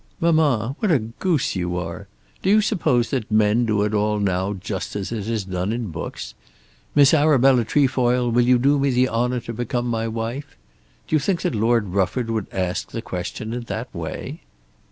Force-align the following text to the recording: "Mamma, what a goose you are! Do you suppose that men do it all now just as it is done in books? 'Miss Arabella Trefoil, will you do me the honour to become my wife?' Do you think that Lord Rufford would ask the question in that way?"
"Mamma, 0.19 0.75
what 0.79 0.89
a 0.89 0.97
goose 0.97 1.55
you 1.55 1.77
are! 1.77 2.07
Do 2.41 2.49
you 2.49 2.59
suppose 2.61 3.11
that 3.11 3.29
men 3.29 3.67
do 3.67 3.83
it 3.83 3.93
all 3.93 4.17
now 4.19 4.53
just 4.53 4.95
as 4.95 5.11
it 5.11 5.27
is 5.29 5.43
done 5.45 5.71
in 5.71 5.91
books? 5.91 6.33
'Miss 6.95 7.13
Arabella 7.13 7.63
Trefoil, 7.63 8.31
will 8.31 8.41
you 8.41 8.57
do 8.57 8.79
me 8.79 8.89
the 8.89 9.07
honour 9.07 9.41
to 9.41 9.53
become 9.53 9.85
my 9.85 10.07
wife?' 10.07 10.57
Do 11.07 11.15
you 11.15 11.19
think 11.19 11.43
that 11.43 11.53
Lord 11.53 11.89
Rufford 11.89 12.31
would 12.31 12.47
ask 12.51 12.89
the 12.89 13.03
question 13.03 13.53
in 13.53 13.65
that 13.65 13.93
way?" 13.93 14.41